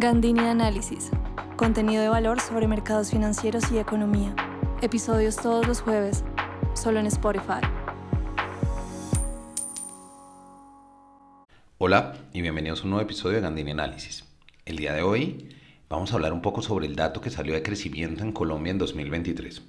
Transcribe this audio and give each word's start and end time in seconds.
Gandini 0.00 0.38
Análisis. 0.38 1.10
Contenido 1.56 2.00
de 2.00 2.08
valor 2.08 2.40
sobre 2.40 2.68
mercados 2.68 3.10
financieros 3.10 3.64
y 3.72 3.78
economía. 3.78 4.32
Episodios 4.80 5.34
todos 5.34 5.66
los 5.66 5.80
jueves, 5.80 6.22
solo 6.74 7.00
en 7.00 7.06
Spotify. 7.06 7.66
Hola 11.78 12.14
y 12.32 12.42
bienvenidos 12.42 12.78
a 12.78 12.84
un 12.84 12.90
nuevo 12.90 13.02
episodio 13.02 13.38
de 13.38 13.40
Gandini 13.42 13.72
Análisis. 13.72 14.24
El 14.66 14.76
día 14.76 14.92
de 14.92 15.02
hoy 15.02 15.48
vamos 15.88 16.12
a 16.12 16.14
hablar 16.14 16.32
un 16.32 16.42
poco 16.42 16.62
sobre 16.62 16.86
el 16.86 16.94
dato 16.94 17.20
que 17.20 17.30
salió 17.30 17.54
de 17.54 17.64
crecimiento 17.64 18.22
en 18.22 18.30
Colombia 18.30 18.70
en 18.70 18.78
2023. 18.78 19.62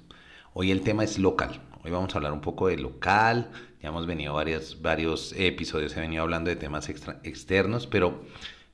Hoy 0.54 0.70
el 0.70 0.82
tema 0.82 1.02
es 1.02 1.18
local. 1.18 1.60
Hoy 1.82 1.90
vamos 1.90 2.14
a 2.14 2.18
hablar 2.18 2.32
un 2.32 2.40
poco 2.40 2.68
de 2.68 2.76
local. 2.76 3.50
Ya 3.82 3.88
hemos 3.88 4.06
venido 4.06 4.34
varios, 4.34 4.80
varios 4.80 5.34
episodios, 5.36 5.96
he 5.96 6.00
venido 6.00 6.22
hablando 6.22 6.50
de 6.50 6.56
temas 6.56 6.88
externos, 6.88 7.88
pero 7.88 8.22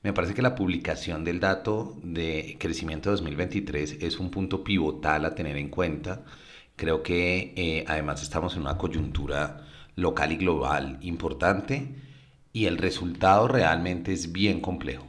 me 0.03 0.13
parece 0.13 0.33
que 0.33 0.41
la 0.41 0.55
publicación 0.55 1.23
del 1.23 1.39
dato 1.39 1.97
de 2.03 2.55
crecimiento 2.59 3.09
2023 3.11 3.97
es 4.01 4.19
un 4.19 4.29
punto 4.29 4.63
pivotal 4.63 5.25
a 5.25 5.35
tener 5.35 5.57
en 5.57 5.69
cuenta. 5.69 6.23
Creo 6.75 7.01
que 7.01 7.53
eh, 7.55 7.83
además 7.87 8.21
estamos 8.21 8.55
en 8.55 8.61
una 8.61 8.77
coyuntura 8.77 9.65
local 9.95 10.31
y 10.31 10.37
global 10.37 10.99
importante 11.01 11.95
y 12.53 12.65
el 12.65 12.77
resultado 12.77 13.47
realmente 13.47 14.13
es 14.13 14.31
bien 14.31 14.61
complejo. 14.61 15.07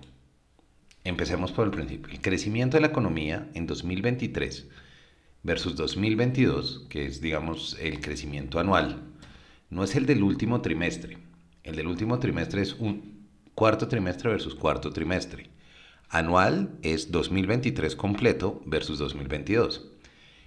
Empecemos 1.04 1.52
por 1.52 1.66
el 1.66 1.70
principio. 1.70 2.12
El 2.12 2.20
crecimiento 2.20 2.76
de 2.76 2.80
la 2.80 2.88
economía 2.88 3.50
en 3.54 3.66
2023 3.66 4.68
versus 5.42 5.76
2022, 5.76 6.86
que 6.88 7.06
es 7.06 7.20
digamos 7.20 7.76
el 7.80 8.00
crecimiento 8.00 8.58
anual, 8.58 9.02
no 9.70 9.84
es 9.84 9.94
el 9.96 10.06
del 10.06 10.22
último 10.22 10.62
trimestre. 10.62 11.18
El 11.62 11.76
del 11.76 11.86
último 11.86 12.18
trimestre 12.18 12.62
es 12.62 12.74
un 12.74 13.17
cuarto 13.58 13.88
trimestre 13.88 14.30
versus 14.30 14.54
cuarto 14.54 14.92
trimestre. 14.92 15.50
Anual 16.10 16.70
es 16.82 17.10
2023 17.10 17.96
completo 17.96 18.62
versus 18.66 19.00
2022. 19.00 19.84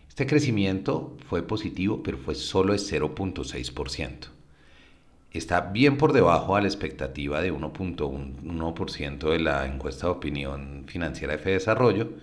Este 0.08 0.26
crecimiento 0.26 1.18
fue 1.28 1.44
positivo, 1.44 2.04
pero 2.04 2.18
fue 2.18 2.36
solo 2.36 2.72
de 2.72 2.80
0.6%. 2.80 4.30
Está 5.30 5.60
bien 5.60 5.98
por 5.98 6.14
debajo 6.14 6.56
a 6.56 6.62
la 6.62 6.68
expectativa 6.70 7.42
de 7.42 7.52
1.1% 7.52 9.30
de 9.30 9.40
la 9.40 9.66
encuesta 9.66 10.08
de 10.08 10.14
opinión 10.14 10.86
financiera 10.88 11.36
de 11.36 11.52
Desarrollo 11.52 12.14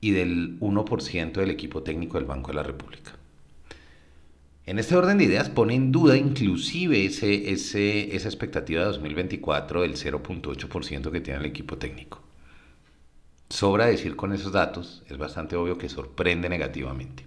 y 0.00 0.12
del 0.12 0.58
1% 0.60 1.32
del 1.32 1.50
equipo 1.50 1.82
técnico 1.82 2.16
del 2.16 2.26
Banco 2.26 2.48
de 2.48 2.54
la 2.54 2.62
República. 2.62 3.19
En 4.70 4.78
este 4.78 4.94
orden 4.94 5.18
de 5.18 5.24
ideas 5.24 5.48
pone 5.48 5.74
en 5.74 5.90
duda 5.90 6.16
inclusive 6.16 7.04
ese, 7.04 8.14
esa 8.14 8.28
expectativa 8.28 8.82
de 8.82 8.86
2024 8.86 9.82
del 9.82 9.96
0.8% 9.96 11.10
que 11.10 11.20
tiene 11.20 11.40
el 11.40 11.46
equipo 11.46 11.76
técnico. 11.76 12.22
Sobra 13.48 13.86
decir 13.86 14.14
con 14.14 14.32
esos 14.32 14.52
datos, 14.52 15.02
es 15.08 15.18
bastante 15.18 15.56
obvio 15.56 15.76
que 15.76 15.88
sorprende 15.88 16.48
negativamente. 16.48 17.24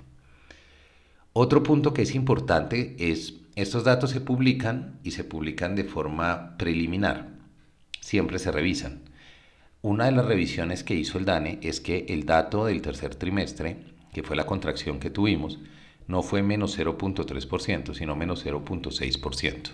Otro 1.33 1.64
punto 1.64 1.94
que 1.94 2.03
es 2.03 2.16
importante 2.16 2.95
es, 2.97 3.33
estos 3.58 3.83
datos 3.83 4.11
se 4.11 4.21
publican 4.21 5.02
y 5.03 5.11
se 5.11 5.25
publican 5.25 5.75
de 5.75 5.83
forma 5.83 6.55
preliminar, 6.58 7.27
siempre 7.99 8.39
se 8.39 8.53
revisan. 8.53 9.02
Una 9.81 10.05
de 10.05 10.14
las 10.14 10.27
revisiones 10.27 10.86
que 10.86 10.95
hizo 10.95 11.17
el 11.17 11.25
DANE 11.25 11.59
es 11.61 11.81
que 11.81 12.05
el 12.08 12.25
dato 12.25 12.67
del 12.67 12.81
tercer 12.81 13.16
trimestre, 13.16 13.83
que 14.14 14.23
fue 14.23 14.38
la 14.38 14.45
contracción 14.45 15.02
que 15.02 15.09
tuvimos, 15.09 15.59
no 16.08 16.23
fue 16.23 16.44
menos 16.44 16.78
0.3%, 16.78 17.94
sino 17.94 18.16
menos 18.16 18.46
0.6%. 18.46 19.72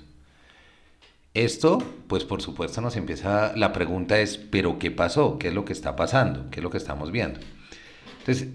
Esto, 1.33 1.77
pues 2.08 2.25
por 2.25 2.41
supuesto 2.41 2.81
nos 2.81 2.95
empieza, 2.95 3.55
la 3.55 3.71
pregunta 3.71 4.19
es, 4.19 4.38
¿pero 4.38 4.80
qué 4.80 4.89
pasó? 4.91 5.38
¿Qué 5.38 5.49
es 5.49 5.53
lo 5.53 5.63
que 5.63 5.73
está 5.73 5.95
pasando? 5.95 6.49
¿Qué 6.49 6.59
es 6.59 6.63
lo 6.63 6.71
que 6.71 6.77
estamos 6.77 7.11
viendo? 7.11 7.39
Entonces, 8.19 8.49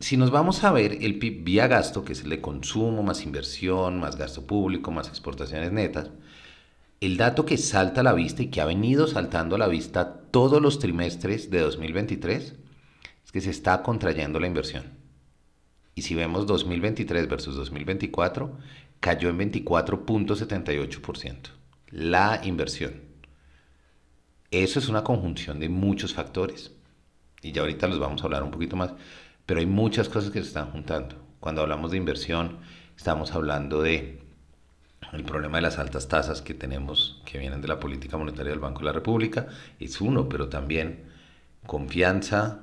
si 0.00 0.16
nos 0.16 0.30
vamos 0.30 0.62
a 0.62 0.70
ver 0.70 0.98
el 1.00 1.18
PIB 1.18 1.44
vía 1.44 1.66
gasto, 1.66 2.04
que 2.04 2.12
es 2.12 2.22
el 2.22 2.30
de 2.30 2.40
consumo, 2.40 3.02
más 3.02 3.24
inversión, 3.24 3.98
más 3.98 4.16
gasto 4.16 4.46
público, 4.46 4.90
más 4.90 5.08
exportaciones 5.08 5.72
netas, 5.72 6.10
el 7.00 7.16
dato 7.16 7.46
que 7.46 7.56
salta 7.56 8.00
a 8.00 8.04
la 8.04 8.12
vista 8.12 8.42
y 8.42 8.48
que 8.48 8.60
ha 8.60 8.64
venido 8.64 9.06
saltando 9.06 9.56
a 9.56 9.58
la 9.58 9.68
vista 9.68 10.20
todos 10.30 10.60
los 10.60 10.78
trimestres 10.78 11.50
de 11.50 11.60
2023 11.60 12.54
es 13.24 13.32
que 13.32 13.40
se 13.40 13.50
está 13.50 13.82
contrayendo 13.82 14.40
la 14.40 14.46
inversión. 14.46 14.97
Y 15.98 16.02
si 16.02 16.14
vemos 16.14 16.46
2023 16.46 17.28
versus 17.28 17.56
2024, 17.56 18.56
cayó 19.00 19.30
en 19.30 19.38
24.78%. 19.40 21.36
La 21.90 22.40
inversión. 22.44 23.02
Eso 24.52 24.78
es 24.78 24.88
una 24.88 25.02
conjunción 25.02 25.58
de 25.58 25.68
muchos 25.68 26.14
factores. 26.14 26.70
Y 27.42 27.50
ya 27.50 27.62
ahorita 27.62 27.88
los 27.88 27.98
vamos 27.98 28.22
a 28.22 28.26
hablar 28.26 28.44
un 28.44 28.52
poquito 28.52 28.76
más. 28.76 28.92
Pero 29.44 29.58
hay 29.58 29.66
muchas 29.66 30.08
cosas 30.08 30.30
que 30.30 30.40
se 30.40 30.46
están 30.46 30.70
juntando. 30.70 31.16
Cuando 31.40 31.62
hablamos 31.62 31.90
de 31.90 31.96
inversión, 31.96 32.58
estamos 32.96 33.32
hablando 33.32 33.82
de 33.82 34.22
el 35.12 35.24
problema 35.24 35.58
de 35.58 35.62
las 35.62 35.80
altas 35.80 36.06
tasas 36.06 36.42
que 36.42 36.54
tenemos, 36.54 37.20
que 37.24 37.38
vienen 37.38 37.60
de 37.60 37.66
la 37.66 37.80
política 37.80 38.16
monetaria 38.16 38.52
del 38.52 38.60
Banco 38.60 38.78
de 38.78 38.84
la 38.84 38.92
República, 38.92 39.48
es 39.80 40.00
uno, 40.00 40.28
pero 40.28 40.48
también 40.48 41.06
confianza, 41.66 42.60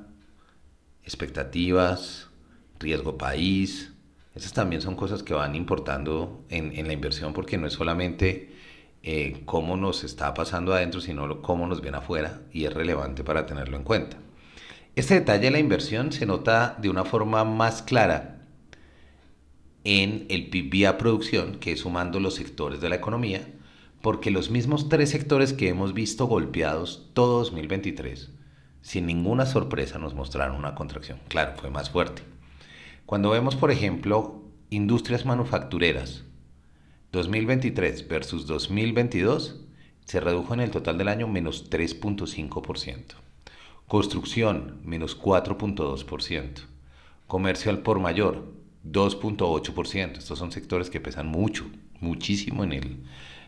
expectativas, 1.04 2.30
riesgo 2.80 3.18
país. 3.18 3.94
Esas 4.36 4.54
también 4.54 4.82
son 4.82 4.96
cosas 4.96 5.24
que 5.24 5.34
van 5.34 5.56
importando 5.56 6.44
en, 6.50 6.88
la 6.88 6.94
inversión 6.94 7.34
porque 7.34 7.58
no 7.58 7.68
es 7.68 7.74
solamente 7.74 8.54
eh, 9.04 9.42
cómo 9.46 9.78
nos 9.78 10.04
está 10.04 10.34
pasando 10.34 10.74
adentro, 10.74 11.00
sino 11.00 11.42
cómo 11.42 11.68
nos 11.68 11.82
viene 11.82 11.98
afuera 11.98 12.42
y 12.52 12.66
es 12.66 12.74
relevante 12.74 13.24
para 13.24 13.46
tenerlo 13.46 13.78
en 13.78 13.84
cuenta. 13.84 14.18
Este 14.96 15.16
detalle 15.16 15.46
de 15.46 15.52
la 15.52 15.60
inversión 15.60 16.12
se 16.12 16.26
nota 16.26 16.78
de 16.82 16.90
una 16.90 17.06
forma 17.06 17.44
más 17.44 17.82
clara 17.82 18.36
en 19.84 20.26
el 20.30 20.50
PIB 20.50 20.70
vía 20.70 20.98
producción, 20.98 21.58
que 21.60 21.74
es 21.74 21.82
sumando 21.82 22.20
los 22.20 22.36
sectores 22.36 22.82
de 22.82 22.90
la 22.90 22.96
economía, 22.96 23.48
porque 24.02 24.32
los 24.32 24.50
mismos 24.50 24.90
tres 24.90 25.12
sectores 25.12 25.54
que 25.54 25.70
hemos 25.70 25.94
visto 25.94 26.26
golpeados 26.28 27.10
todo 27.14 27.40
2023, 27.40 28.32
sin 28.82 29.06
ninguna 29.06 29.46
sorpresa 29.46 29.98
nos 30.00 30.14
mostraron 30.14 30.58
una 30.58 30.76
contracción. 30.76 31.20
Claro, 31.28 31.54
fue 31.58 31.70
más 31.70 31.90
fuerte. 31.90 32.35
Cuando 33.06 33.30
vemos, 33.30 33.56
por 33.56 33.70
ejemplo, 33.70 34.42
industrias 34.72 35.26
manufactureras, 35.26 36.24
2023 37.12 38.08
versus 38.08 38.48
2022, 38.48 39.62
se 40.06 40.20
redujo 40.20 40.56
en 40.56 40.60
el 40.60 40.72
total 40.72 40.98
del 40.98 41.10
año 41.10 41.28
menos 41.28 41.70
3.5%. 41.70 43.16
Construcción, 43.88 44.80
menos 44.84 45.22
4.2%. 45.22 46.62
Comercio 47.28 47.70
al 47.70 47.84
por 47.84 48.00
mayor, 48.00 48.52
2.8%. 48.84 50.18
Estos 50.18 50.40
son 50.40 50.52
sectores 50.52 50.90
que 50.90 51.00
pesan 51.00 51.28
mucho, 51.28 51.66
muchísimo 52.00 52.64
en 52.64 52.74
el, 52.74 53.04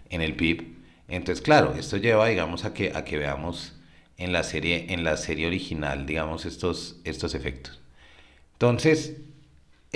en 0.09 0.21
el 0.21 0.35
PIB. 0.35 0.75
Entonces, 1.07 1.43
claro, 1.43 1.73
esto 1.73 1.97
lleva, 1.97 2.27
digamos, 2.27 2.63
a 2.63 2.75
que, 2.75 2.91
a 2.93 3.03
que 3.03 3.17
veamos 3.17 3.73
en 4.17 4.33
la 4.33 4.43
serie, 4.43 4.93
en 4.93 5.03
la 5.03 5.17
serie 5.17 5.47
original, 5.47 6.05
digamos, 6.05 6.45
estos, 6.45 7.01
estos 7.05 7.33
efectos. 7.33 7.81
Entonces, 8.53 9.17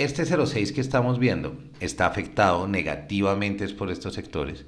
este 0.04 0.24
0,6 0.24 0.72
que 0.74 0.80
estamos 0.80 1.18
viendo 1.18 1.56
está 1.80 2.06
afectado 2.06 2.68
negativamente 2.68 3.66
por 3.68 3.90
estos 3.90 4.14
sectores. 4.14 4.64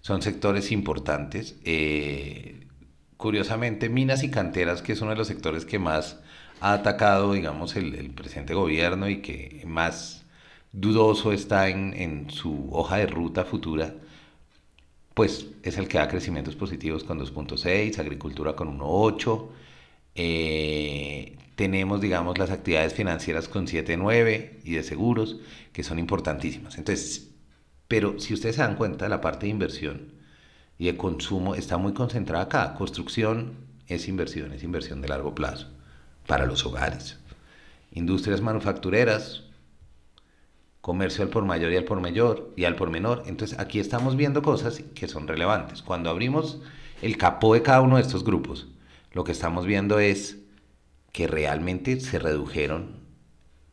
Son 0.00 0.22
sectores 0.22 0.72
importantes. 0.72 1.56
Eh, 1.64 2.66
curiosamente, 3.16 3.88
minas 3.88 4.22
y 4.22 4.30
canteras, 4.30 4.82
que 4.82 4.92
es 4.92 5.00
uno 5.00 5.10
de 5.10 5.16
los 5.16 5.26
sectores 5.26 5.64
que 5.64 5.78
más 5.78 6.20
ha 6.60 6.74
atacado, 6.74 7.32
digamos, 7.32 7.76
el, 7.76 8.10
presente 8.10 8.54
gobierno 8.54 9.08
y 9.08 9.20
que 9.22 9.62
más 9.66 10.24
dudoso 10.72 11.32
está 11.32 11.68
en, 11.68 12.30
su 12.30 12.68
hoja 12.72 12.98
de 12.98 13.06
ruta 13.06 13.44
futura, 13.44 13.94
pues 15.14 15.48
es 15.62 15.78
el 15.78 15.88
que 15.88 15.98
da 15.98 16.08
crecimientos 16.08 16.56
positivos 16.56 17.04
con 17.04 17.18
2.6, 17.18 17.98
agricultura 17.98 18.54
con 18.54 18.78
1.8, 18.78 19.48
eh, 20.14 21.36
tenemos, 21.56 22.00
digamos, 22.00 22.38
las 22.38 22.50
actividades 22.50 22.94
financieras 22.94 23.48
con 23.48 23.66
7.9 23.66 24.60
y 24.62 24.74
de 24.74 24.82
seguros, 24.82 25.36
que 25.72 25.82
son 25.82 25.98
importantísimas. 25.98 26.78
Entonces, 26.78 27.30
pero 27.88 28.20
si 28.20 28.34
ustedes 28.34 28.56
se 28.56 28.62
dan 28.62 28.76
cuenta, 28.76 29.08
la 29.08 29.20
parte 29.20 29.46
de 29.46 29.50
inversión 29.50 30.12
y 30.78 30.86
de 30.86 30.96
consumo 30.96 31.54
está 31.54 31.78
muy 31.78 31.94
concentrada 31.94 32.44
acá. 32.44 32.74
Construcción 32.74 33.54
es 33.88 34.06
inversión, 34.06 34.52
es 34.52 34.62
inversión 34.62 35.00
de 35.00 35.08
largo 35.08 35.34
plazo 35.34 35.68
para 36.26 36.46
los 36.46 36.66
hogares. 36.66 37.18
Industrias 37.90 38.42
manufactureras, 38.42 39.44
comercio 40.82 41.24
al 41.24 41.30
por 41.30 41.44
mayor 41.44 41.72
y 41.72 41.76
al 41.76 41.84
por 41.84 42.00
mayor 42.00 42.52
y 42.54 42.64
al 42.64 42.76
por 42.76 42.90
menor. 42.90 43.22
Entonces 43.26 43.58
aquí 43.58 43.80
estamos 43.80 44.16
viendo 44.16 44.42
cosas 44.42 44.82
que 44.94 45.08
son 45.08 45.26
relevantes. 45.26 45.80
Cuando 45.80 46.10
abrimos 46.10 46.60
el 47.00 47.16
capó 47.16 47.54
de 47.54 47.62
cada 47.62 47.80
uno 47.80 47.96
de 47.96 48.02
estos 48.02 48.24
grupos, 48.24 48.66
lo 49.12 49.24
que 49.24 49.32
estamos 49.32 49.64
viendo 49.64 49.98
es 49.98 50.38
que 51.16 51.26
realmente 51.26 51.98
se 51.98 52.18
redujeron 52.18 52.96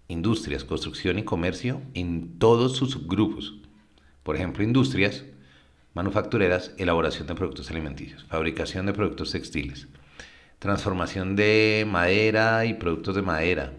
industrias, 0.08 0.64
construcción 0.64 1.20
y 1.20 1.24
comercio 1.24 1.82
en 1.94 2.40
todos 2.40 2.78
sus 2.78 2.92
subgrupos. 2.92 3.56
Por 4.24 4.38
ejemplo, 4.38 4.64
industrias 4.64 5.26
manufactureras, 5.94 6.74
elaboración 6.78 7.28
de 7.28 7.36
productos 7.36 7.70
alimenticios, 7.70 8.24
fabricación 8.24 8.86
de 8.86 8.94
productos 8.94 9.34
textiles, 9.34 9.90
transformación 10.60 11.36
de 11.36 11.86
madera 11.86 12.64
y 12.64 12.76
productos 12.76 13.14
de 13.14 13.24
madera, 13.24 13.74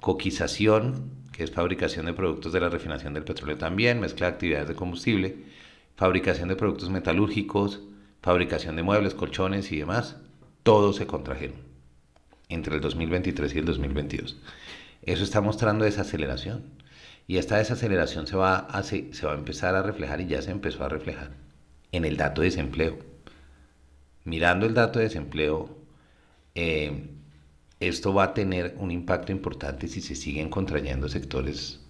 coquización, 0.00 1.10
que 1.32 1.44
es 1.44 1.50
fabricación 1.50 2.06
de 2.06 2.14
productos 2.14 2.54
de 2.54 2.60
la 2.60 2.70
refinación 2.70 3.12
del 3.12 3.24
petróleo 3.24 3.58
también, 3.58 4.00
mezcla 4.00 4.28
de 4.28 4.32
actividades 4.32 4.68
de 4.68 4.74
combustible, 4.74 5.44
fabricación 5.96 6.48
de 6.48 6.56
productos 6.56 6.88
metalúrgicos, 6.88 7.82
fabricación 8.22 8.74
de 8.74 8.84
muebles, 8.84 9.12
colchones 9.12 9.70
y 9.70 9.76
demás, 9.76 10.16
todos 10.62 10.96
se 10.96 11.06
contrajeron 11.06 11.65
entre 12.48 12.76
el 12.76 12.80
2023 12.80 13.54
y 13.54 13.58
el 13.58 13.64
2022. 13.64 14.36
Eso 15.02 15.24
está 15.24 15.40
mostrando 15.40 15.84
desaceleración. 15.84 16.64
Y 17.28 17.38
esta 17.38 17.56
desaceleración 17.58 18.26
se 18.26 18.36
va, 18.36 18.58
a, 18.58 18.82
se 18.82 19.10
va 19.24 19.32
a 19.32 19.36
empezar 19.36 19.74
a 19.74 19.82
reflejar 19.82 20.20
y 20.20 20.26
ya 20.26 20.42
se 20.42 20.52
empezó 20.52 20.84
a 20.84 20.88
reflejar 20.88 21.32
en 21.92 22.04
el 22.04 22.16
dato 22.16 22.40
de 22.40 22.48
desempleo. 22.48 22.98
Mirando 24.24 24.66
el 24.66 24.74
dato 24.74 24.98
de 24.98 25.06
desempleo, 25.06 25.76
eh, 26.54 27.10
esto 27.80 28.14
va 28.14 28.24
a 28.24 28.34
tener 28.34 28.76
un 28.78 28.90
impacto 28.90 29.32
importante 29.32 29.88
si 29.88 30.00
se 30.00 30.14
siguen 30.14 30.48
contrayendo 30.50 31.08
sectores 31.08 31.80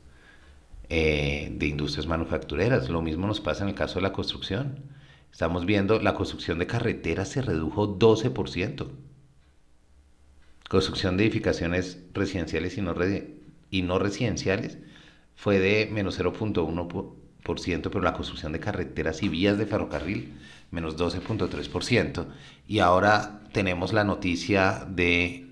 eh, 0.89 1.53
de 1.53 1.67
industrias 1.67 2.07
manufactureras. 2.07 2.89
Lo 2.89 3.03
mismo 3.03 3.27
nos 3.27 3.41
pasa 3.41 3.65
en 3.65 3.71
el 3.71 3.75
caso 3.75 3.97
de 3.97 4.03
la 4.03 4.13
construcción. 4.13 4.85
Estamos 5.33 5.67
viendo 5.67 6.01
la 6.01 6.15
construcción 6.15 6.59
de 6.59 6.67
carreteras 6.67 7.29
se 7.29 7.43
redujo 7.43 7.99
12%. 7.99 8.89
Construcción 10.69 11.17
de 11.17 11.25
edificaciones 11.25 12.03
residenciales 12.13 12.77
y 12.77 13.83
no, 13.83 13.99
residenciales 13.99 14.79
fue 15.37 15.61
de 15.61 15.89
menos 15.93 16.19
0.1%, 16.19 17.83
pero 17.83 18.01
la 18.01 18.15
construcción 18.15 18.53
de 18.53 18.59
carreteras 18.59 19.23
y 19.23 19.29
vías 19.29 19.59
de 19.59 19.67
ferrocarril 19.67 20.33
menos 20.73 20.97
12.3%. 20.97 22.27
Y 22.67 22.81
ahora 22.81 23.45
tenemos 23.53 23.93
la 23.93 24.03
noticia 24.03 24.87
de 24.91 25.47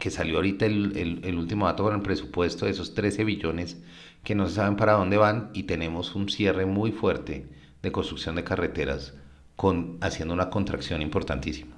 que 0.00 0.10
salió 0.10 0.36
ahorita 0.36 0.66
el, 0.66 1.20
el, 1.22 1.36
último 1.36 1.66
dato 1.66 1.84
con 1.84 1.94
el 1.94 2.02
presupuesto 2.02 2.66
de 2.66 2.72
esos 2.72 2.94
13 2.94 3.22
billones 3.24 3.78
que 4.24 4.34
no 4.34 4.48
se 4.48 4.56
saben 4.56 4.76
para 4.76 4.94
dónde 4.94 5.16
van 5.16 5.50
y 5.54 5.62
tenemos 5.62 6.16
un 6.16 6.28
cierre 6.28 6.66
muy 6.66 6.90
fuerte 6.90 7.46
de 7.80 7.92
construcción 7.92 8.34
de 8.34 8.44
carreteras 8.44 9.14
con, 9.54 9.98
haciendo 10.00 10.34
una 10.34 10.50
contracción 10.50 11.00
importantísima. 11.00 11.75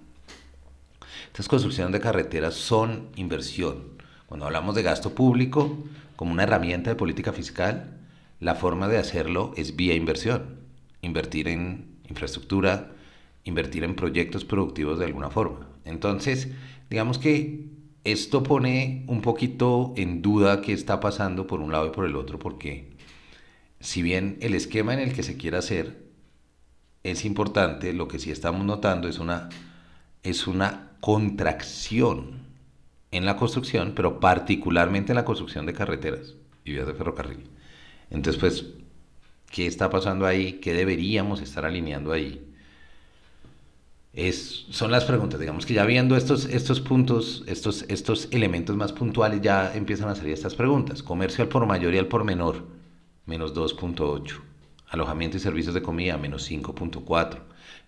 Estas 1.38 1.50
construcciones 1.50 1.93
de 1.93 2.00
carreteras 2.00 2.55
son 2.55 3.11
inversión. 3.14 3.93
Cuando 4.26 4.46
hablamos 4.46 4.75
de 4.75 4.82
gasto 4.82 5.14
público 5.14 5.79
como 6.17 6.32
una 6.32 6.43
herramienta 6.43 6.90
de 6.90 6.96
política 6.96 7.32
fiscal, 7.32 7.96
la 8.40 8.56
forma 8.56 8.88
de 8.88 8.99
hacerlo 8.99 9.52
es 9.56 9.76
vía 9.76 9.94
inversión. 9.94 10.56
Invertir 11.00 11.46
en 11.46 12.00
infraestructura, 12.08 12.90
invertir 13.44 13.85
en 13.85 13.94
proyectos 13.94 14.44
productivos 14.44 14.99
de 14.99 15.05
alguna 15.05 15.31
forma. 15.31 15.69
Entonces, 15.85 16.49
digamos 16.90 17.19
que 17.19 17.69
esto 18.02 18.43
pone 18.43 19.05
un 19.06 19.23
poquito 19.23 19.94
en 19.96 20.23
duda 20.23 20.61
qué 20.61 20.73
está 20.73 20.99
pasando 20.99 21.46
por 21.46 21.61
un 21.61 21.70
lado 21.70 21.87
y 21.87 21.90
por 21.90 22.05
el 22.05 22.17
otro, 22.17 22.40
porque 22.40 22.96
si 23.79 24.02
bien 24.02 24.38
el 24.40 24.56
esquema 24.56 24.93
en 24.93 24.99
el 24.99 25.12
que 25.12 25.23
se 25.23 25.37
quiere 25.37 25.58
hacer 25.58 26.02
es 27.05 27.25
importante, 27.25 27.93
lo 27.93 28.08
que 28.08 28.19
sí 28.19 28.32
estamos 28.32 28.64
notando 28.64 29.06
es 29.06 29.20
una, 29.20 29.50
es 30.25 30.49
una 30.49 30.88
contracción 31.00 32.39
en 33.11 33.25
la 33.25 33.37
construcción, 33.37 33.93
pero 33.95 34.21
particularmente 34.21 35.12
en 35.12 35.17
la 35.17 35.25
construcción 35.25 35.67
de 35.67 35.73
carreteras 35.73 36.35
y 36.65 36.73
vías 36.73 36.87
de 36.87 36.95
ferrocarril. 36.95 37.45
Entonces, 38.11 38.41
pues, 38.41 38.67
¿qué 39.50 39.67
está 39.67 39.91
pasando 39.91 40.27
ahí? 40.27 40.55
¿Qué 40.55 40.75
deberíamos 40.75 41.41
estar 41.41 41.65
alineando 41.65 42.12
ahí? 42.12 42.45
Es, 44.12 44.67
son 44.71 44.91
las 44.91 45.05
preguntas. 45.05 45.39
Digamos 45.39 45.65
que 45.65 45.75
ya 45.75 45.85
viendo 45.85 46.17
estos, 46.17 46.47
estos 46.47 46.81
puntos, 46.81 47.45
estos, 47.47 47.85
estos 47.89 48.29
elementos 48.31 48.77
más 48.77 48.93
puntuales, 48.93 49.41
ya 49.41 49.75
empiezan 49.75 50.09
a 50.09 50.15
salir 50.15 50.33
estas 50.33 50.55
preguntas. 50.55 51.03
Comercio 51.03 51.43
al 51.43 51.49
por 51.49 51.67
mayor 51.67 51.95
y 51.95 51.99
al 51.99 52.06
por 52.06 52.25
menor, 52.25 52.67
menos 53.27 53.55
2.8. 53.55 54.41
Alojamiento 54.89 55.37
y 55.37 55.41
servicios 55.41 55.75
de 55.75 55.83
comida, 55.83 56.17
menos 56.17 56.50
5.4. 56.50 57.39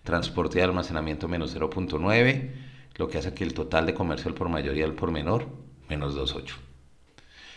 Transporte 0.03 0.59
y 0.59 0.61
almacenamiento, 0.61 1.27
menos 1.27 1.55
0.9. 1.55 2.70
Lo 2.95 3.07
que 3.07 3.17
hace 3.17 3.33
que 3.33 3.43
el 3.43 3.53
total 3.53 3.85
de 3.85 3.93
comercio 3.93 4.29
al 4.29 4.35
por 4.35 4.49
mayor 4.49 4.77
y 4.77 4.83
al 4.83 4.93
por 4.93 5.11
menor, 5.11 5.47
menos 5.89 6.15
2.8. 6.15 6.53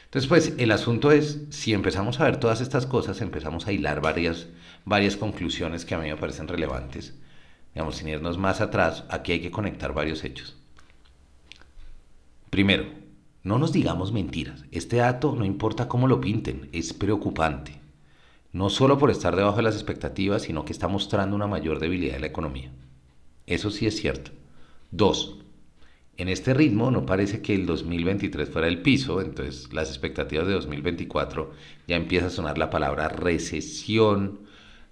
Entonces, 0.05 0.29
pues 0.29 0.55
el 0.59 0.71
asunto 0.71 1.11
es, 1.11 1.41
si 1.51 1.73
empezamos 1.73 2.21
a 2.21 2.25
ver 2.25 2.39
todas 2.39 2.61
estas 2.61 2.87
cosas, 2.87 3.21
empezamos 3.21 3.67
a 3.67 3.73
hilar 3.73 4.01
varias, 4.01 4.47
varias 4.85 5.17
conclusiones 5.17 5.85
que 5.85 5.95
a 5.95 5.99
mí 5.99 6.09
me 6.09 6.17
parecen 6.17 6.47
relevantes 6.47 7.15
digamos, 7.75 7.97
sin 7.97 8.09
irnos 8.09 8.39
más 8.39 8.61
atrás, 8.61 9.05
aquí 9.09 9.33
hay 9.33 9.41
que 9.41 9.51
conectar 9.51 9.93
varios 9.93 10.23
hechos. 10.25 10.57
Primero, 12.51 12.87
no 13.43 13.59
nos 13.59 13.73
digamos 13.73 14.13
mentiras. 14.13 14.65
Este 14.71 14.97
dato, 14.97 15.35
no 15.35 15.45
importa 15.45 15.89
cómo 15.89 16.07
lo 16.07 16.21
pinten, 16.21 16.69
es 16.73 16.93
preocupante. 16.93 17.81
No 18.53 18.71
solo 18.71 18.97
por 18.97 19.11
estar 19.11 19.35
debajo 19.35 19.57
de 19.57 19.65
las 19.65 19.75
expectativas, 19.75 20.43
sino 20.43 20.65
que 20.65 20.73
está 20.73 20.87
mostrando 20.87 21.35
una 21.35 21.49
mayor 21.49 21.81
debilidad 21.81 22.15
de 22.15 22.21
la 22.21 22.29
economía. 22.29 22.71
Eso 23.47 23.71
sí 23.71 23.87
es 23.87 23.97
cierto. 23.97 24.31
Dos, 24.97 25.39
en 26.17 26.29
este 26.29 26.55
ritmo 26.55 26.93
no 26.93 27.05
parece 27.05 27.43
que 27.43 27.53
el 27.53 27.67
2023 27.67 28.49
fuera 28.49 28.69
el 28.69 28.81
piso, 28.81 29.21
entonces 29.21 29.73
las 29.73 29.89
expectativas 29.89 30.47
de 30.47 30.53
2024 30.53 31.51
ya 31.89 31.97
empieza 31.97 32.27
a 32.27 32.31
sonar 32.31 32.59
la 32.59 32.71
palabra 32.71 33.09
recesión, 33.09 34.39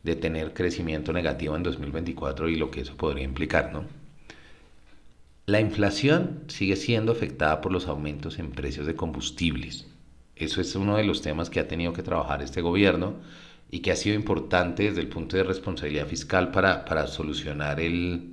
de 0.03 0.17
tener 0.17 0.53
crecimiento 0.55 1.13
negativo 1.13 1.55
en 1.55 1.63
2024 1.63 2.49
y 2.49 2.57
lo 2.57 2.73
que 2.73 2.81
eso 2.81 2.97
podría 2.97 3.23
implicar, 3.23 3.73
¿no? 3.73 3.85
La 5.47 5.61
inflación 5.61 6.43
sigue 6.49 6.75
siendo 6.75 7.13
afectada 7.13 7.61
por 7.61 7.71
los 7.71 7.87
aumentos 7.87 8.41
en 8.41 8.51
precios 8.51 8.89
de 8.89 8.97
combustibles. 8.97 9.87
Eso 10.35 10.61
es 10.61 10.75
uno 10.75 10.97
de 10.97 11.05
los 11.05 11.23
temas 11.23 11.49
que 11.49 11.61
ha 11.61 11.69
tenido 11.69 11.93
que 11.93 12.03
trabajar 12.03 12.43
este 12.43 12.63
gobierno 12.63 13.15
y 13.71 13.79
que 13.79 13.93
ha 13.93 13.97
sido 13.97 14.17
importante 14.17 14.83
desde 14.83 15.03
el 15.03 15.09
punto 15.09 15.37
de 15.37 15.45
responsabilidad 15.45 16.09
fiscal 16.09 16.51
para, 16.51 16.85
para 16.85 17.07
solucionar 17.07 17.79
el, 17.79 18.33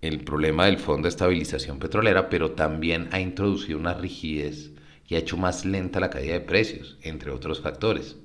el 0.00 0.24
problema 0.24 0.66
del 0.66 0.78
Fondo 0.78 1.06
de 1.06 1.10
Estabilización 1.10 1.78
Petrolera, 1.78 2.28
pero 2.28 2.52
también 2.52 3.08
ha 3.12 3.20
introducido 3.20 3.78
una 3.78 3.94
rigidez 3.94 4.72
y 5.08 5.14
ha 5.14 5.18
hecho 5.18 5.36
más 5.36 5.64
lenta 5.64 6.00
la 6.00 6.10
caída 6.10 6.34
de 6.34 6.40
precios, 6.40 6.98
entre 7.02 7.30
otros 7.30 7.60
factores. 7.60 8.16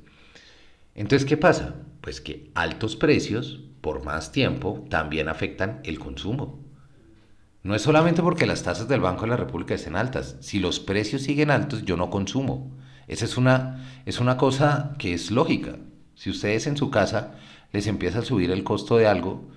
Entonces, 0.95 1.27
¿qué 1.27 1.37
pasa? 1.37 1.75
Pues 2.01 2.21
que 2.21 2.51
altos 2.55 2.95
precios 2.95 3.61
por 3.81 4.03
más 4.03 4.31
tiempo 4.31 4.85
también 4.89 5.29
afectan 5.29 5.79
el 5.83 5.99
consumo. 5.99 6.59
No 7.63 7.75
es 7.75 7.83
solamente 7.83 8.23
porque 8.23 8.47
las 8.47 8.63
tasas 8.63 8.87
del 8.87 9.01
Banco 9.01 9.21
de 9.21 9.29
la 9.29 9.37
República 9.37 9.75
estén 9.75 9.95
altas. 9.95 10.37
Si 10.41 10.59
los 10.59 10.79
precios 10.79 11.21
siguen 11.21 11.51
altos, 11.51 11.83
yo 11.83 11.95
no 11.95 12.09
consumo. 12.09 12.75
Esa 13.07 13.25
es 13.25 13.37
una, 13.37 14.01
es 14.05 14.19
una 14.19 14.37
cosa 14.37 14.95
que 14.97 15.13
es 15.13 15.31
lógica. 15.31 15.77
Si 16.15 16.29
ustedes 16.29 16.65
en 16.65 16.77
su 16.77 16.89
casa 16.89 17.35
les 17.71 17.87
empieza 17.87 18.19
a 18.19 18.23
subir 18.23 18.51
el 18.51 18.63
costo 18.63 18.97
de 18.97 19.07
algo, 19.07 19.47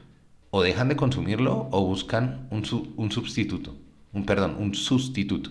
o 0.56 0.62
dejan 0.62 0.88
de 0.88 0.94
consumirlo 0.94 1.68
o 1.72 1.84
buscan 1.84 2.46
un, 2.52 2.62
un 2.96 3.10
sustituto, 3.10 3.74
un 4.12 4.24
perdón, 4.24 4.54
un 4.60 4.72
sustituto. 4.76 5.50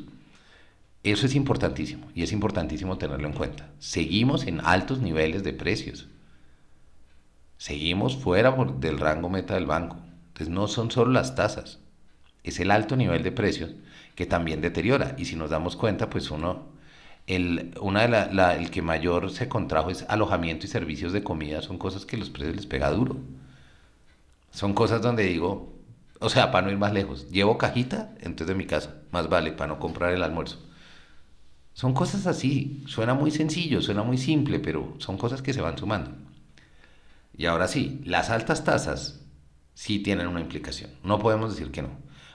Eso 1.04 1.26
es 1.26 1.36
importantísimo 1.36 2.08
y 2.16 2.24
es 2.24 2.32
importantísimo 2.32 2.98
tenerlo 2.98 3.28
en 3.28 3.34
cuenta. 3.34 3.70
Seguimos 3.80 4.48
en 4.48 4.62
altos 4.62 5.02
niveles 5.02 5.44
de 5.44 5.52
precios. 5.52 6.08
Seguimos 7.58 8.16
fuera 8.16 8.56
del 8.80 8.98
rango 8.98 9.28
meta 9.30 9.56
del 9.56 9.66
banco. 9.66 9.98
Entonces 10.28 10.48
no 10.48 10.70
son 10.70 10.90
solo 10.90 11.12
las 11.12 11.36
tasas, 11.36 11.80
es 12.42 12.62
el 12.62 12.72
alto 12.72 12.96
nivel 12.96 13.24
de 13.24 13.34
precios 13.34 13.72
que 14.16 14.26
también 14.26 14.62
deteriora. 14.62 15.16
Y 15.18 15.26
si 15.26 15.36
nos 15.36 15.50
damos 15.50 15.76
cuenta, 15.76 16.10
pues 16.10 16.32
uno, 16.32 16.70
el, 17.28 17.74
una 17.82 18.08
de 18.08 18.56
el 18.56 18.72
que 18.72 18.82
mayor 18.82 19.32
se 19.32 19.50
contrajo 19.50 19.90
es 19.90 20.06
alojamiento 20.08 20.66
y 20.66 20.70
servicios 20.70 21.12
de 21.12 21.24
comida. 21.24 21.62
Son 21.62 21.78
cosas 21.78 22.06
que 22.06 22.16
los 22.16 22.30
precios 22.30 22.56
les 22.56 22.68
pega 22.68 22.90
duro. 22.90 23.18
Son 24.54 24.74
cosas 24.74 25.02
donde 25.02 25.24
digo, 25.24 25.74
o 26.20 26.30
sea, 26.30 26.52
para 26.52 26.68
no 26.68 26.72
ir 26.72 26.78
más 26.78 26.94
lejos, 26.94 27.28
llevo 27.32 27.58
cajita, 27.58 28.14
entonces 28.20 28.48
de 28.48 28.56
mi 28.56 28.68
casa, 28.68 29.02
más 29.12 29.28
vale 29.28 29.52
para 29.52 29.74
no 29.74 29.80
comprar 29.80 30.14
el 30.14 30.22
almuerzo. 30.22 30.60
Son 31.74 31.94
cosas 31.96 32.28
así, 32.28 32.84
suena 32.86 33.16
muy 33.16 33.32
sencillo, 33.32 33.82
suena 33.82 34.04
muy 34.04 34.20
simple, 34.20 34.60
pero 34.60 34.94
son 35.00 35.18
cosas 35.18 35.42
que 35.42 35.54
se 35.54 35.62
van 35.62 35.80
sumando. 35.80 36.12
Y 37.36 37.48
ahora 37.48 37.68
sí, 37.68 38.00
las 38.06 38.30
altas 38.30 38.64
tasas 38.64 39.26
sí 39.74 39.98
tienen 40.00 40.28
una 40.28 40.42
implicación, 40.42 40.92
no 41.04 41.18
podemos 41.18 41.56
decir 41.56 41.72
que 41.72 41.82
no. 41.82 41.90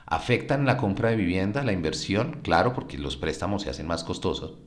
Afectan 0.04 0.66
la 0.66 0.76
compra 0.76 1.10
de 1.10 1.16
vivienda, 1.16 1.62
la 1.62 1.72
inversión, 1.72 2.40
claro, 2.42 2.72
porque 2.74 2.98
los 2.98 3.16
préstamos 3.16 3.62
se 3.62 3.70
hacen 3.70 3.86
más 3.86 4.02
costosos, 4.02 4.58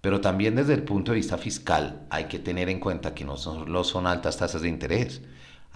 pero 0.00 0.20
también 0.20 0.54
desde 0.54 0.74
el 0.74 0.84
punto 0.84 1.10
de 1.10 1.16
vista 1.16 1.36
fiscal 1.36 2.06
hay 2.10 2.26
que 2.26 2.38
tener 2.38 2.68
en 2.68 2.78
cuenta 2.78 3.12
que 3.12 3.24
no 3.24 3.36
solo 3.36 3.82
son 3.82 4.06
altas 4.06 4.36
tasas 4.36 4.62
de 4.62 4.68
interés, 4.68 5.20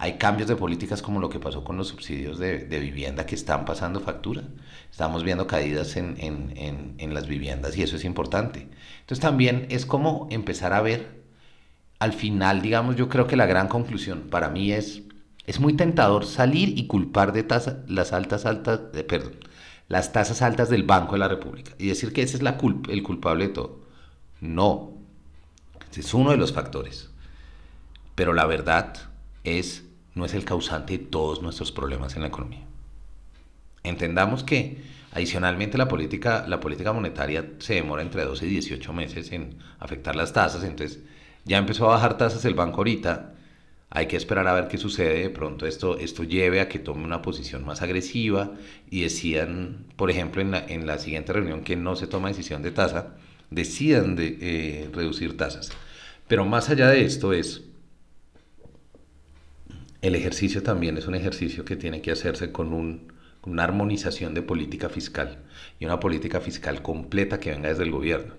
hay 0.01 0.17
cambios 0.17 0.47
de 0.47 0.55
políticas 0.55 1.01
como 1.01 1.19
lo 1.19 1.29
que 1.29 1.39
pasó 1.39 1.65
con 1.65 1.75
los 1.75 1.89
subsidios 1.89 2.39
de, 2.39 2.63
vivienda 2.79 3.25
que 3.25 3.35
están 3.35 3.65
pasando 3.65 3.99
factura. 3.99 4.43
Estamos 4.89 5.25
viendo 5.25 5.45
caídas 5.45 5.97
en, 5.97 6.15
en, 6.97 7.13
las 7.13 7.27
viviendas 7.27 7.77
y 7.77 7.83
eso 7.83 7.97
es 7.97 8.05
importante. 8.05 8.69
Entonces 9.01 9.19
también 9.19 9.67
es 9.69 9.85
como 9.85 10.29
empezar 10.31 10.71
a 10.71 10.81
ver, 10.81 11.21
al 11.99 12.13
final, 12.13 12.61
digamos, 12.61 12.95
yo 12.95 13.09
creo 13.09 13.27
que 13.27 13.35
la 13.35 13.45
gran 13.45 13.67
conclusión 13.67 14.29
para 14.29 14.49
mí 14.49 14.71
es, 14.71 15.03
Es 15.45 15.59
muy 15.59 15.73
tentador 15.73 16.25
salir 16.25 16.79
y 16.79 16.87
culpar 16.87 17.33
de 17.33 17.43
tasa, 17.43 17.83
las 17.87 18.13
altas, 18.13 18.45
altas, 18.45 18.79
eh, 18.93 19.03
perdón, 19.03 19.33
las 19.89 20.13
tasas 20.13 20.41
altas 20.41 20.69
del 20.69 20.83
Banco 20.83 21.13
de 21.13 21.19
la 21.19 21.27
República 21.27 21.73
y 21.77 21.87
decir 21.87 22.13
que 22.13 22.21
ese 22.21 22.37
es 22.37 22.43
la 22.43 22.57
el 22.89 23.03
culpable 23.03 23.47
de 23.47 23.53
todo. 23.53 23.81
No, 24.39 24.93
es 25.93 26.13
uno 26.13 26.31
de 26.31 26.37
los 26.37 26.53
factores. 26.53 27.09
Pero 28.15 28.33
la 28.33 28.45
verdad 28.45 28.93
es, 29.43 29.88
no 30.19 30.25
es 30.25 30.33
el 30.33 30.45
causante 30.45 30.97
de 30.97 31.05
todos 31.05 31.41
nuestros 31.41 31.71
problemas 31.71 32.15
en 32.15 32.21
la 32.21 32.27
economía. 32.27 32.65
Entendamos 33.83 34.43
que 34.43 34.83
adicionalmente 35.11 35.77
la 35.77 35.87
política, 35.87 36.45
la 36.47 36.59
política 36.59 36.93
monetaria 36.93 37.53
se 37.59 37.75
demora 37.75 38.03
entre 38.03 38.25
12 38.25 38.45
y 38.45 38.49
18 38.49 38.93
meses 38.93 39.31
en 39.31 39.57
afectar 39.79 40.15
las 40.15 40.33
tasas, 40.33 40.63
entonces 40.63 40.99
ya 41.45 41.57
empezó 41.57 41.85
a 41.85 41.95
bajar 41.95 42.17
tasas 42.17 42.45
el 42.45 42.53
banco 42.53 42.77
ahorita, 42.77 43.33
hay 43.91 44.05
que 44.05 44.17
esperar 44.17 44.47
a 44.47 44.53
ver 44.53 44.67
qué 44.67 44.77
sucede, 44.77 45.23
de 45.23 45.29
pronto 45.31 45.65
esto, 45.65 45.97
esto 45.97 46.23
lleve 46.23 46.59
a 46.59 46.69
que 46.69 46.77
tome 46.77 47.03
una 47.03 47.23
posición 47.23 47.65
más 47.65 47.81
agresiva 47.81 48.51
y 48.91 49.01
decidan, 49.01 49.85
por 49.95 50.11
ejemplo, 50.11 50.43
en 50.43 50.51
la, 50.51 50.59
en 50.59 50.85
la 50.85 50.99
siguiente 50.99 51.33
reunión 51.33 51.63
que 51.63 51.75
no 51.75 51.95
se 51.95 52.05
toma 52.05 52.27
decisión 52.27 52.61
de 52.61 52.69
tasa, 52.69 53.15
decidan 53.49 54.15
de, 54.15 54.37
eh, 54.41 54.89
reducir 54.93 55.37
tasas. 55.37 55.71
Pero 56.27 56.45
más 56.45 56.69
allá 56.69 56.89
de 56.89 57.03
esto 57.03 57.33
es, 57.33 57.63
el 60.01 60.15
ejercicio 60.15 60.63
también 60.63 60.97
es 60.97 61.07
un 61.07 61.15
ejercicio 61.15 61.65
que 61.65 61.75
tiene 61.75 62.01
que 62.01 62.11
hacerse 62.11 62.51
con 62.51 62.73
un 62.73 63.19
una 63.43 63.63
armonización 63.63 64.33
de 64.33 64.41
política 64.41 64.89
fiscal 64.89 65.39
y 65.79 65.85
una 65.85 65.99
política 65.99 66.41
fiscal 66.41 66.81
completa 66.81 67.39
que 67.39 67.51
venga 67.51 67.69
desde 67.69 67.83
el 67.83 67.91
gobierno. 67.91 68.35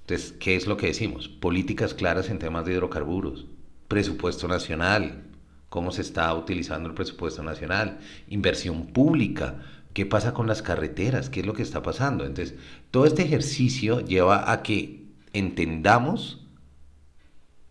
Entonces, 0.00 0.32
¿qué 0.38 0.56
es 0.56 0.66
lo 0.66 0.76
que 0.76 0.88
decimos? 0.88 1.28
Políticas 1.28 1.94
claras 1.94 2.30
en 2.30 2.38
temas 2.38 2.64
de 2.64 2.72
hidrocarburos, 2.72 3.46
presupuesto 3.88 4.48
nacional, 4.48 5.24
cómo 5.68 5.92
se 5.92 6.02
está 6.02 6.32
utilizando 6.34 6.88
el 6.88 6.94
presupuesto 6.94 7.42
nacional, 7.42 7.98
inversión 8.28 8.86
pública, 8.86 9.62
qué 9.92 10.06
pasa 10.06 10.34
con 10.34 10.46
las 10.46 10.62
carreteras, 10.62 11.30
qué 11.30 11.40
es 11.40 11.46
lo 11.46 11.54
que 11.54 11.62
está 11.62 11.82
pasando. 11.82 12.24
Entonces, 12.26 12.54
todo 12.90 13.06
este 13.06 13.22
ejercicio 13.22 14.00
lleva 14.00 14.52
a 14.52 14.62
que 14.62 15.04
entendamos, 15.32 16.43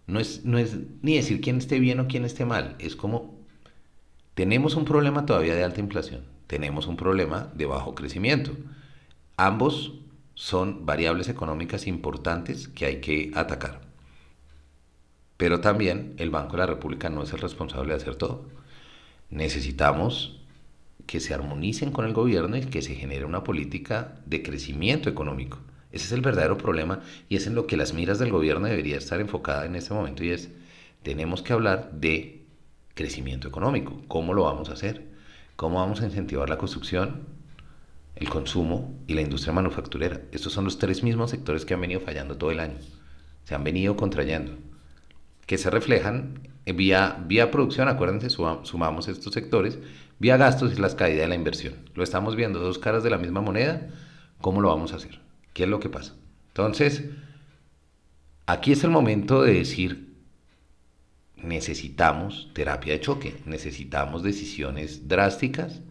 no 0.07 0.19
es, 0.19 0.45
no 0.45 0.57
es 0.57 0.77
ni 1.01 1.15
decir 1.15 1.41
quién 1.41 1.57
esté 1.57 1.79
bien 1.79 1.99
o 1.99 2.07
quién 2.07 2.25
esté 2.25 2.45
mal, 2.45 2.75
es 2.79 2.95
como 2.95 3.39
tenemos 4.33 4.75
un 4.75 4.85
problema 4.85 5.25
todavía 5.25 5.55
de 5.55 5.63
alta 5.63 5.79
inflación 5.79 6.33
tenemos 6.53 6.85
un 6.85 6.97
problema 6.97 7.51
de 7.55 7.65
bajo 7.65 7.95
crecimiento. 7.95 8.51
Ambos 9.37 9.93
son 10.35 10.85
variables 10.85 11.27
económicas 11.27 11.87
importantes 11.87 12.67
que 12.67 12.85
hay 12.85 13.01
que 13.01 13.31
atacar. 13.33 13.81
Pero 15.37 15.61
también 15.61 16.13
el 16.17 16.29
Banco 16.29 16.51
de 16.51 16.57
la 16.59 16.67
República 16.67 17.09
no 17.09 17.23
es 17.23 17.33
el 17.33 17.39
responsable 17.39 17.89
de 17.89 17.95
hacer 17.95 18.15
todo. 18.17 18.45
Necesitamos 19.31 20.41
que 21.07 21.19
se 21.19 21.33
armonicen 21.33 21.91
con 21.91 22.05
el 22.05 22.13
gobierno 22.13 22.55
y 22.55 22.61
que 22.61 22.83
se 22.83 22.93
genere 22.93 23.25
una 23.25 23.43
política 23.43 24.21
de 24.27 24.43
crecimiento 24.43 25.09
económico. 25.09 25.57
Ese 25.93 26.07
es 26.07 26.11
el 26.11 26.21
verdadero 26.21 26.57
problema 26.57 27.01
y 27.29 27.35
es 27.35 27.45
en 27.45 27.53
lo 27.53 27.67
que 27.67 27.77
las 27.77 27.93
miras 27.93 28.17
del 28.17 28.31
gobierno 28.31 28.67
debería 28.67 28.97
estar 28.97 29.21
enfocada 29.21 29.65
en 29.65 29.75
este 29.75 29.93
momento 29.93 30.23
y 30.23 30.31
es, 30.31 30.49
tenemos 31.03 31.43
que 31.43 31.53
hablar 31.53 31.91
de 31.93 32.43
crecimiento 32.95 33.47
económico. 33.47 34.01
¿Cómo 34.07 34.33
lo 34.33 34.43
vamos 34.43 34.69
a 34.69 34.73
hacer? 34.73 35.05
¿Cómo 35.55 35.79
vamos 35.79 36.01
a 36.01 36.05
incentivar 36.05 36.49
la 36.49 36.57
construcción, 36.57 37.27
el 38.15 38.27
consumo 38.27 38.99
y 39.05 39.13
la 39.13 39.21
industria 39.21 39.53
manufacturera? 39.53 40.21
Estos 40.31 40.51
son 40.51 40.63
los 40.65 40.79
tres 40.79 41.03
mismos 41.03 41.29
sectores 41.29 41.63
que 41.63 41.75
han 41.75 41.81
venido 41.81 41.99
fallando 42.01 42.37
todo 42.37 42.49
el 42.49 42.59
año. 42.59 42.77
Se 43.43 43.53
han 43.53 43.63
venido 43.63 43.95
contrayendo. 43.95 44.53
Que 45.45 45.59
se 45.59 45.69
reflejan 45.69 46.49
vía, 46.65 47.23
vía 47.27 47.51
producción, 47.51 47.87
acuérdense, 47.87 48.31
sumamos 48.31 49.07
estos 49.07 49.31
sectores, 49.31 49.77
vía 50.17 50.37
gastos 50.37 50.73
y 50.73 50.81
las 50.81 50.95
caídas 50.95 51.21
de 51.21 51.27
la 51.27 51.35
inversión. 51.35 51.75
Lo 51.93 52.03
estamos 52.03 52.35
viendo, 52.35 52.59
dos 52.59 52.79
caras 52.79 53.03
de 53.03 53.11
la 53.11 53.19
misma 53.19 53.41
moneda. 53.41 53.89
¿Cómo 54.41 54.59
lo 54.59 54.69
vamos 54.69 54.91
a 54.93 54.95
hacer? 54.95 55.19
¿Qué 55.53 55.63
es 55.63 55.69
lo 55.69 55.79
que 55.79 55.89
pasa? 55.89 56.15
Entonces, 56.49 57.03
aquí 58.45 58.71
es 58.71 58.83
el 58.83 58.89
momento 58.89 59.43
de 59.43 59.53
decir, 59.53 60.13
necesitamos 61.35 62.49
terapia 62.53 62.93
de 62.93 62.99
choque, 62.99 63.37
necesitamos 63.45 64.23
decisiones 64.23 65.07
drásticas 65.07 65.81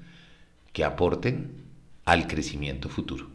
que 0.73 0.85
aporten 0.85 1.63
al 2.05 2.27
crecimiento 2.27 2.89
futuro, 2.89 3.29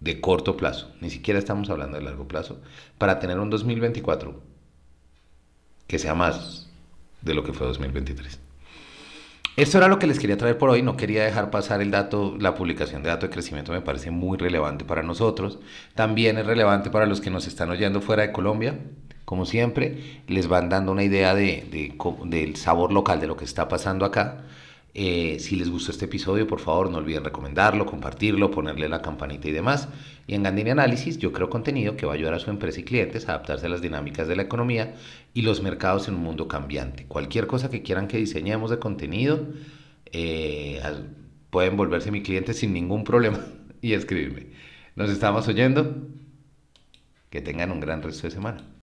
de 0.00 0.20
corto 0.20 0.56
plazo, 0.56 0.94
ni 1.00 1.10
siquiera 1.10 1.38
estamos 1.38 1.68
hablando 1.68 1.98
de 1.98 2.04
largo 2.04 2.26
plazo, 2.26 2.60
para 2.96 3.18
tener 3.18 3.38
un 3.38 3.50
2024 3.50 4.42
que 5.86 5.98
sea 5.98 6.14
más 6.14 6.70
de 7.20 7.34
lo 7.34 7.44
que 7.44 7.52
fue 7.52 7.66
2023. 7.66 8.40
Esto 9.60 9.76
era 9.76 9.88
lo 9.88 9.98
que 9.98 10.06
les 10.06 10.18
quería 10.18 10.38
traer 10.38 10.56
por 10.56 10.70
hoy. 10.70 10.80
No 10.80 10.96
quería 10.96 11.22
dejar 11.22 11.50
pasar 11.50 11.82
el 11.82 11.90
dato, 11.90 12.34
la 12.38 12.54
publicación 12.54 13.02
de 13.02 13.10
dato 13.10 13.26
de 13.26 13.32
crecimiento 13.32 13.72
me 13.72 13.82
parece 13.82 14.10
muy 14.10 14.38
relevante 14.38 14.86
para 14.86 15.02
nosotros. 15.02 15.58
También 15.94 16.38
es 16.38 16.46
relevante 16.46 16.88
para 16.88 17.04
los 17.04 17.20
que 17.20 17.28
nos 17.28 17.46
están 17.46 17.68
oyendo 17.68 18.00
fuera 18.00 18.22
de 18.22 18.32
Colombia 18.32 18.78
como 19.30 19.46
siempre, 19.46 20.22
les 20.26 20.48
van 20.48 20.68
dando 20.68 20.90
una 20.90 21.04
idea 21.04 21.36
de, 21.36 21.94
del 22.24 22.56
sabor 22.56 22.90
local 22.90 23.20
de 23.20 23.28
lo 23.28 23.36
que 23.36 23.44
está 23.44 23.68
pasando 23.68 24.04
acá. 24.04 24.38
Eh, 24.92 25.38
si 25.38 25.56
les 25.56 25.70
gustó 25.70 25.92
este 25.92 26.06
episodio, 26.06 26.46
por 26.46 26.58
favor, 26.58 26.90
no 26.90 26.98
olviden 26.98 27.24
recomendarlo, 27.24 27.86
compartirlo, 27.86 28.50
ponerle 28.50 28.88
la 28.88 29.02
campanita 29.02 29.48
y 29.48 29.52
demás. 29.52 29.88
Y 30.26 30.34
en 30.34 30.42
Gandini 30.42 30.70
Análisis 30.70 31.18
yo 31.18 31.32
creo 31.32 31.48
contenido 31.48 31.96
que 31.96 32.06
va 32.06 32.12
a 32.12 32.14
ayudar 32.16 32.34
a 32.34 32.40
su 32.40 32.50
empresa 32.50 32.80
y 32.80 32.84
clientes 32.84 33.28
a 33.28 33.32
adaptarse 33.32 33.66
a 33.66 33.68
las 33.68 33.82
dinámicas 33.82 34.26
de 34.26 34.36
la 34.36 34.42
economía 34.42 34.94
y 35.32 35.42
los 35.42 35.62
mercados 35.62 36.08
en 36.08 36.14
un 36.14 36.22
mundo 36.22 36.48
cambiante. 36.48 37.06
Cualquier 37.06 37.46
cosa 37.46 37.70
que 37.70 37.82
quieran 37.82 38.08
que 38.08 38.16
diseñemos 38.16 38.70
de 38.70 38.78
contenido, 38.78 39.46
eh, 40.12 40.80
pueden 41.50 41.76
volverse 41.76 42.10
mi 42.10 42.22
cliente 42.22 42.52
sin 42.54 42.72
ningún 42.72 43.04
problema 43.04 43.40
y 43.80 43.92
escribirme. 43.92 44.48
Nos 44.96 45.10
estamos 45.10 45.46
oyendo. 45.48 46.08
Que 47.30 47.40
tengan 47.40 47.70
un 47.70 47.78
gran 47.78 48.02
resto 48.02 48.26
de 48.26 48.32
semana. 48.32 48.64